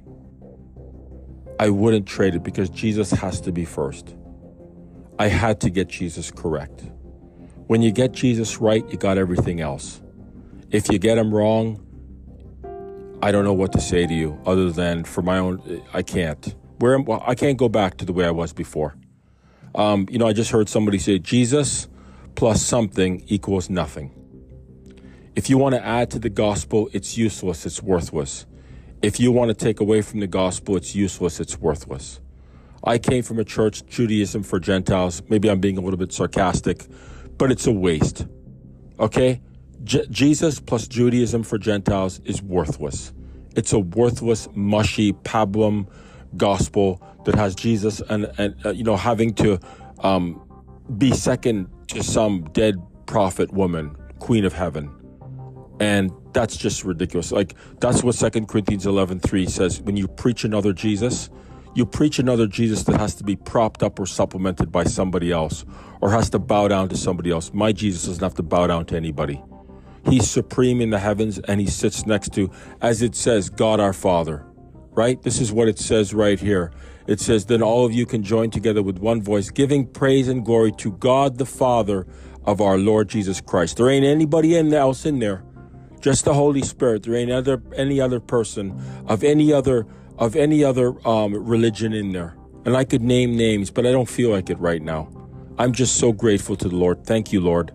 I 1.59 1.71
wouldn't 1.71 2.07
trade 2.07 2.35
it 2.35 2.43
because 2.43 2.69
Jesus 2.69 3.11
has 3.11 3.41
to 3.43 3.53
be 3.53 3.65
first. 3.65 4.15
I 5.19 5.29
had 5.29 5.61
to 5.63 5.71
get 5.71 5.89
Jesus 5.89 6.31
correct. 6.31 6.85
When 7.67 7.83
you 7.83 7.91
get 7.91 8.13
Jesus 8.13 8.59
right, 8.59 8.89
you 8.91 8.99
got 8.99 9.19
everything 9.19 9.61
else. 9.61 10.03
If 10.71 10.91
you 10.91 10.99
get 10.99 11.17
him 11.17 11.35
wrong, 11.35 11.83
I 13.23 13.33
don't 13.33 13.45
know 13.45 13.55
what 13.55 13.73
to 13.73 13.81
say 13.81 14.07
to 14.07 14.15
you 14.15 14.39
other 14.45 14.71
than 14.71 15.05
for 15.05 15.23
my 15.23 15.39
own, 15.39 15.83
I 15.95 16.03
can't. 16.03 16.55
Where 16.79 17.01
well, 17.01 17.23
I 17.27 17.35
can't 17.35 17.57
go 17.57 17.69
back 17.69 17.97
to 17.99 18.05
the 18.05 18.13
way 18.13 18.27
I 18.27 18.31
was 18.31 18.53
before. 18.53 18.95
Um, 19.75 20.07
you 20.11 20.19
know, 20.19 20.27
I 20.27 20.33
just 20.33 20.51
heard 20.51 20.69
somebody 20.69 20.99
say 20.99 21.19
Jesus 21.19 21.89
plus 22.35 22.63
something 22.63 23.25
equals 23.29 23.71
nothing. 23.71 24.13
If 25.35 25.51
you 25.51 25.59
want 25.59 25.75
to 25.75 25.85
add 25.85 26.11
to 26.13 26.19
the 26.19 26.31
gospel, 26.31 26.89
it's 26.93 27.17
useless, 27.17 27.67
it's 27.67 27.83
worthless. 27.83 28.47
If 29.03 29.21
you 29.21 29.31
want 29.31 29.49
to 29.51 29.55
take 29.55 29.81
away 29.81 30.03
from 30.03 30.21
the 30.21 30.27
gospel, 30.27 30.77
it's 30.77 30.95
useless, 30.95 31.39
it's 31.39 31.59
worthless. 31.59 32.21
I 32.83 32.99
came 32.99 33.23
from 33.23 33.39
a 33.39 33.45
church, 33.45 33.85
Judaism 33.87 34.43
for 34.43 34.59
Gentiles. 34.59 35.23
Maybe 35.29 35.51
I'm 35.51 35.61
being 35.61 35.77
a 35.77 35.81
little 35.81 35.99
bit 35.99 36.13
sarcastic, 36.13 36.87
but 37.37 37.51
it's 37.51 37.67
a 37.67 37.73
waste. 37.73 38.27
Okay? 38.99 39.43
Jesus 39.85 40.61
plus 40.61 40.89
Judaism 40.89 41.43
for 41.43 41.59
Gentiles 41.59 42.21
is 42.25 42.43
worthless. 42.43 43.13
It's 43.55 43.73
a 43.73 43.79
worthless, 43.79 44.49
mushy, 44.55 45.13
pablum 45.13 45.89
gospel 46.37 47.03
that 47.25 47.35
has 47.35 47.55
Jesus 47.55 48.01
and, 48.09 48.31
and 48.39 48.55
uh, 48.65 48.71
you 48.71 48.85
know, 48.85 48.97
having 48.97 49.35
to 49.35 49.61
um, 50.01 50.43
be 50.97 51.13
second 51.13 51.69
to 51.89 52.03
some 52.03 52.45
dead 52.53 52.77
prophet 53.07 53.53
woman, 53.53 53.97
queen 54.19 54.45
of 54.45 54.53
heaven. 54.53 54.91
And 55.79 56.11
that's 56.33 56.57
just 56.57 56.85
ridiculous. 56.85 57.33
Like, 57.33 57.55
that's 57.81 58.03
what 58.03 58.15
Second 58.15 58.49
Corinthians 58.49 58.87
11 58.87 59.21
3 59.21 59.47
says. 59.47 59.81
When 59.83 59.97
you 59.97 60.09
preach 60.09 60.45
another 60.45 60.73
Jesus, 60.73 61.31
you 61.75 61.85
preach 61.85 62.19
another 62.19 62.47
Jesus 62.47 62.85
that 62.85 62.99
has 62.99 63.15
to 63.17 63.25
be 63.25 63.37
propped 63.37 63.83
up 63.83 64.01
or 64.01 64.07
supplemented 64.07 64.73
by 64.73 64.85
somebody 64.85 65.31
else 65.31 65.67
or 66.01 66.11
has 66.11 66.31
to 66.31 66.39
bow 66.39 66.69
down 66.69 66.89
to 66.89 66.97
somebody 66.97 67.31
else. 67.31 67.53
My 67.53 67.73
Jesus 67.73 68.07
doesn't 68.07 68.23
have 68.23 68.35
to 68.37 68.43
bow 68.43 68.67
down 68.67 68.87
to 68.87 68.97
anybody. 68.97 69.43
He's 70.09 70.31
supreme 70.31 70.81
in 70.81 70.91
the 70.91 70.99
heavens 70.99 71.39
and 71.41 71.61
he 71.61 71.67
sits 71.67 72.07
next 72.07 72.33
to, 72.35 72.51
as 72.81 73.03
it 73.03 73.15
says, 73.15 73.51
God 73.51 73.81
our 73.81 73.93
Father, 73.93 74.47
right? 74.93 75.21
This 75.21 75.41
is 75.41 75.53
what 75.53 75.69
it 75.69 75.79
says 75.79 76.15
right 76.15 76.39
here. 76.41 76.73
It 77.07 77.21
says, 77.21 77.47
Then 77.47 77.63
all 77.63 77.85
of 77.85 77.93
you 77.93 78.07
can 78.07 78.23
join 78.23 78.51
together 78.51 78.83
with 78.83 78.99
one 78.99 79.21
voice, 79.21 79.51
giving 79.51 79.87
praise 79.87 80.29
and 80.29 80.45
glory 80.45 80.73
to 80.79 80.93
God 80.93 81.39
the 81.39 81.47
Father 81.47 82.07
of 82.45 82.61
our 82.61 82.79
Lord 82.79 83.09
Jesus 83.09 83.41
Christ. 83.41 83.77
There 83.77 83.91
ain't 83.91 84.07
anybody 84.07 84.57
else 84.57 85.05
in 85.05 85.19
there, 85.19 85.45
just 86.01 86.25
the 86.25 86.35
Holy 86.35 86.63
Spirit. 86.63 87.03
There 87.03 87.15
ain't 87.15 87.31
other, 87.31 87.63
any 87.75 88.01
other 88.01 88.21
person 88.21 88.81
of 89.07 89.25
any 89.25 89.53
other 89.53 89.87
of 90.19 90.35
any 90.35 90.65
other 90.65 90.95
um, 91.07 91.35
religion 91.35 91.93
in 91.93 92.13
there. 92.13 92.37
And 92.65 92.77
I 92.77 92.85
could 92.85 93.03
name 93.03 93.37
names, 93.37 93.71
but 93.71 93.87
I 93.87 93.93
don't 93.93 94.09
feel 94.09 94.31
like 94.31 94.49
it 94.49 94.59
right 94.59 94.81
now. 94.83 95.09
I'm 95.59 95.73
just 95.73 95.97
so 95.97 96.13
grateful 96.13 96.57
to 96.57 96.69
the 96.69 96.77
Lord. 96.77 97.05
Thank 97.05 97.33
you, 97.33 97.41
Lord. 97.41 97.73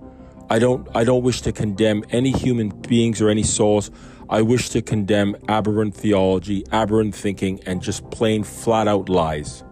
I 0.49 0.59
don't 0.59 0.87
I 0.95 1.03
don't 1.03 1.23
wish 1.23 1.41
to 1.41 1.51
condemn 1.51 2.03
any 2.09 2.31
human 2.31 2.69
beings 2.69 3.21
or 3.21 3.29
any 3.29 3.43
souls. 3.43 3.89
I 4.29 4.41
wish 4.41 4.69
to 4.69 4.81
condemn 4.81 5.35
aberrant 5.47 5.95
theology, 5.95 6.63
aberrant 6.71 7.15
thinking, 7.15 7.61
and 7.65 7.81
just 7.81 8.09
plain 8.11 8.43
flat 8.43 8.87
out 8.87 9.09
lies. 9.09 9.63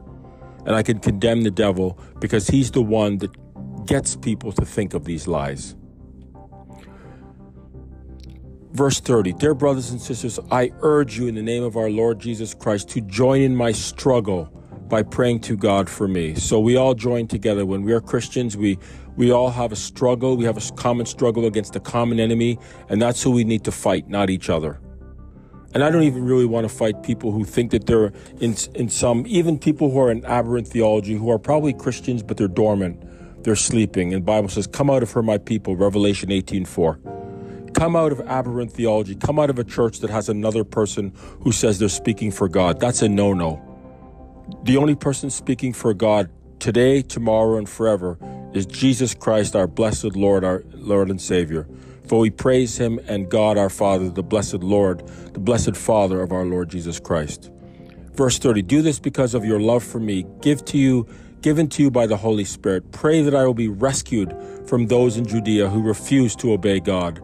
And 0.66 0.76
I 0.76 0.84
can 0.84 1.00
condemn 1.00 1.44
the 1.44 1.52
devil 1.52 1.98
because 2.20 2.48
he's 2.48 2.72
the 2.72 2.82
one 2.82 3.18
that 3.20 3.32
gets 3.86 4.16
people 4.16 4.52
to 4.52 4.66
think 4.66 4.94
of 4.94 5.06
these 5.06 5.28
lies. 5.28 5.76
Verse 8.72 9.00
30 9.00 9.34
Dear 9.34 9.56
brothers 9.56 9.90
and 9.92 10.00
sisters, 10.00 10.40
I 10.52 10.72
urge 10.82 11.18
you 11.18 11.28
in 11.28 11.36
the 11.36 11.42
name 11.42 11.64
of 11.64 11.76
our 11.76 11.90
Lord 11.90 12.20
Jesus 12.20 12.54
Christ 12.54 12.90
to 12.90 13.02
join 13.02 13.42
in 13.42 13.56
my 13.56 13.72
struggle 13.72 14.46
by 14.88 15.04
praying 15.04 15.40
to 15.42 15.58
God 15.58 15.90
for 15.90 16.08
me. 16.08 16.36
So 16.36 16.60
we 16.60 16.76
all 16.76 16.94
join 16.94 17.28
together. 17.28 17.66
When 17.66 17.84
we 17.84 17.94
are 17.94 18.02
Christians, 18.02 18.58
we, 18.58 18.78
we 19.16 19.32
all 19.32 19.50
have 19.50 19.72
a 19.72 19.76
struggle. 19.76 20.38
We 20.38 20.46
have 20.46 20.58
a 20.58 20.74
common 20.74 21.06
struggle 21.06 21.46
against 21.46 21.76
a 21.76 21.80
common 21.80 22.20
enemy, 22.20 22.60
and 22.90 23.02
that's 23.02 23.22
who 23.24 23.32
we 23.32 23.44
need 23.44 23.64
to 23.66 23.72
fight, 23.72 24.08
not 24.08 24.30
each 24.30 24.50
other. 24.50 24.80
And 25.74 25.84
I 25.84 25.92
don't 25.92 26.04
even 26.04 26.24
really 26.24 26.48
want 26.48 26.68
to 26.68 26.74
fight 26.74 27.04
people 27.04 27.32
who 27.32 27.46
think 27.46 27.72
that 27.72 27.86
they're 27.86 28.12
in, 28.40 28.56
in 28.74 28.90
some, 28.90 29.26
even 29.28 29.60
people 29.60 29.92
who 29.92 30.00
are 30.00 30.12
in 30.12 30.26
aberrant 30.26 30.68
theology, 30.68 31.14
who 31.14 31.30
are 31.30 31.38
probably 31.38 31.74
Christians, 31.74 32.24
but 32.24 32.38
they're 32.38 32.48
dormant. 32.48 33.04
They're 33.44 33.56
sleeping. 33.56 34.14
And 34.14 34.24
the 34.24 34.26
Bible 34.26 34.50
says, 34.50 34.66
come 34.66 34.90
out 34.90 35.04
of 35.04 35.12
her, 35.12 35.22
my 35.22 35.38
people, 35.38 35.76
Revelation 35.76 36.32
18, 36.32 36.66
4 36.66 37.19
come 37.74 37.96
out 37.96 38.12
of 38.12 38.22
aberrant 38.22 38.72
theology, 38.72 39.16
come 39.16 39.40
out 39.40 39.50
of 39.50 39.60
a 39.60 39.64
church 39.64 40.00
that 40.00 40.10
has 40.10 40.30
another 40.30 40.64
person 40.64 41.14
who 41.42 41.52
says 41.52 41.80
they're 41.80 41.90
speaking 41.90 42.32
for 42.32 42.48
God. 42.48 42.80
That's 42.80 43.02
a 43.02 43.10
no 43.10 43.34
no. 43.34 43.66
The 44.64 44.78
only 44.78 44.96
person 44.96 45.30
speaking 45.30 45.74
for 45.74 45.94
God 45.94 46.30
today, 46.60 47.02
tomorrow, 47.02 47.58
and 47.58 47.70
forever 47.70 48.18
is 48.54 48.66
Jesus 48.66 49.14
Christ, 49.14 49.56
our 49.56 49.68
blessed 49.68 50.16
Lord, 50.16 50.44
our 50.44 50.64
Lord 50.74 51.10
and 51.10 51.22
Savior. 51.22 51.68
For 52.08 52.20
we 52.20 52.32
praise 52.32 52.78
him 52.78 53.00
and 53.08 53.30
God 53.30 53.58
our 53.58 53.70
Father, 53.70 54.10
the 54.10 54.24
blessed 54.24 54.56
Lord, 54.56 55.08
the 55.34 55.40
blessed 55.40 55.78
Father 55.78 56.22
of 56.22 56.32
our 56.32 56.46
Lord 56.46 56.70
Jesus 56.70 57.00
Christ. 57.00 57.52
Verse 58.14 58.40
30 58.40 58.64
Do 58.64 58.82
this 58.82 59.00
because 59.00 59.34
of 59.34 59.46
your 59.46 59.60
love 59.60 59.84
for 59.84 60.00
me, 60.00 60.26
give 60.42 60.66
to 60.66 60.78
you, 60.78 61.08
given 61.42 61.68
to 61.70 61.84
you 61.84 61.92
by 61.92 62.08
the 62.08 62.18
Holy 62.18 62.46
Spirit. 62.46 62.92
Pray 62.92 63.22
that 63.22 63.36
I 63.36 63.46
will 63.46 63.54
be 63.54 63.68
rescued 63.68 64.36
from 64.66 64.88
those 64.88 65.18
in 65.18 65.26
Judea 65.26 65.70
who 65.70 65.82
refuse 65.82 66.36
to 66.38 66.52
obey 66.54 66.80
God 66.80 67.22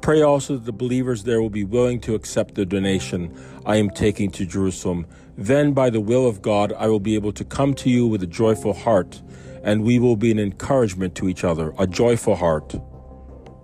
Pray 0.00 0.22
also 0.22 0.54
that 0.54 0.64
the 0.64 0.72
believers 0.72 1.24
there 1.24 1.42
will 1.42 1.50
be 1.50 1.64
willing 1.64 2.00
to 2.00 2.14
accept 2.14 2.54
the 2.54 2.64
donation 2.64 3.34
I 3.66 3.76
am 3.76 3.90
taking 3.90 4.30
to 4.32 4.46
Jerusalem. 4.46 5.06
Then, 5.36 5.72
by 5.72 5.90
the 5.90 6.00
will 6.00 6.26
of 6.26 6.40
God, 6.40 6.72
I 6.72 6.88
will 6.88 7.00
be 7.00 7.14
able 7.14 7.32
to 7.32 7.44
come 7.44 7.74
to 7.74 7.90
you 7.90 8.06
with 8.06 8.22
a 8.22 8.26
joyful 8.26 8.72
heart, 8.72 9.22
and 9.62 9.84
we 9.84 9.98
will 9.98 10.16
be 10.16 10.30
an 10.30 10.38
encouragement 10.38 11.14
to 11.16 11.28
each 11.28 11.44
other, 11.44 11.74
a 11.78 11.86
joyful 11.86 12.36
heart. 12.36 12.74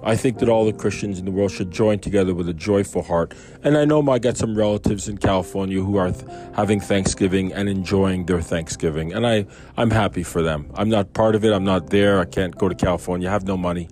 I 0.05 0.17
think 0.17 0.39
that 0.39 0.51
all 0.51 0.67
the 0.67 0.73
Christians 0.73 1.19
in 1.19 1.25
the 1.25 1.31
world 1.31 1.51
should 1.51 1.71
join 1.71 1.99
together 1.99 2.35
with 2.35 2.47
a 2.49 2.53
joyful 2.53 3.03
heart. 3.03 3.33
And 3.63 3.79
I 3.79 3.87
know 3.87 4.07
I 4.11 4.19
got 4.19 4.37
some 4.37 4.55
relatives 4.55 5.09
in 5.09 5.17
California 5.17 5.81
who 5.81 5.97
are 5.97 6.13
th- 6.13 6.27
having 6.55 6.79
Thanksgiving 6.79 7.55
and 7.55 7.71
enjoying 7.71 8.27
their 8.27 8.43
Thanksgiving. 8.43 9.15
And 9.15 9.27
I, 9.27 9.47
I'm 9.79 9.91
happy 9.91 10.23
for 10.23 10.43
them. 10.43 10.71
I'm 10.75 10.91
not 10.91 11.15
part 11.15 11.35
of 11.35 11.45
it. 11.45 11.55
I'm 11.55 11.65
not 11.65 11.89
there. 11.89 12.21
I 12.21 12.27
can't 12.27 12.57
go 12.59 12.69
to 12.69 12.75
California. 12.75 13.31
I 13.31 13.33
have 13.33 13.45
no 13.45 13.57
money. 13.57 13.89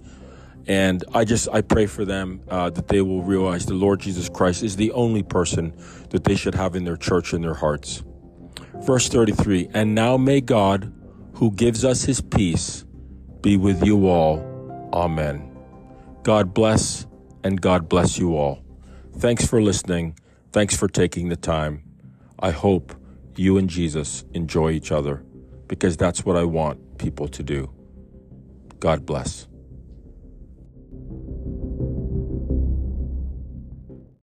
And 0.66 1.04
I 1.12 1.24
just 1.24 1.48
I 1.52 1.60
pray 1.60 1.86
for 1.86 2.04
them 2.04 2.42
uh, 2.48 2.70
that 2.70 2.88
they 2.88 3.00
will 3.00 3.22
realize 3.22 3.66
the 3.66 3.74
Lord 3.74 4.00
Jesus 4.00 4.28
Christ 4.28 4.62
is 4.62 4.76
the 4.76 4.92
only 4.92 5.22
person 5.22 5.74
that 6.10 6.24
they 6.24 6.36
should 6.36 6.54
have 6.54 6.76
in 6.76 6.84
their 6.84 6.96
church 6.96 7.32
in 7.32 7.42
their 7.42 7.54
hearts. 7.54 8.02
Verse 8.74 9.08
33 9.08 9.70
And 9.74 9.94
now 9.94 10.16
may 10.16 10.40
God, 10.40 10.92
who 11.34 11.50
gives 11.50 11.84
us 11.84 12.04
his 12.04 12.20
peace, 12.20 12.84
be 13.40 13.56
with 13.56 13.84
you 13.84 14.08
all. 14.08 14.90
Amen. 14.92 15.48
God 16.22 16.54
bless 16.54 17.06
and 17.42 17.60
God 17.60 17.88
bless 17.88 18.18
you 18.18 18.36
all. 18.36 18.62
Thanks 19.18 19.46
for 19.46 19.60
listening. 19.60 20.16
Thanks 20.52 20.76
for 20.76 20.86
taking 20.86 21.28
the 21.28 21.36
time. 21.36 21.82
I 22.38 22.50
hope 22.50 22.94
you 23.36 23.58
and 23.58 23.68
Jesus 23.68 24.24
enjoy 24.32 24.70
each 24.70 24.92
other 24.92 25.24
because 25.66 25.96
that's 25.96 26.24
what 26.24 26.36
I 26.36 26.44
want 26.44 26.98
people 26.98 27.28
to 27.28 27.42
do. 27.42 27.72
God 28.78 29.06
bless. 29.06 29.48